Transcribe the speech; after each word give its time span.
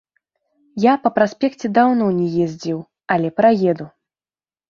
Я 0.85 0.93
па 1.03 1.09
праспекце 1.17 1.67
даўно 1.77 2.07
не 2.19 2.27
ездзіў, 2.45 2.79
але 3.17 3.27
праеду. 3.43 3.85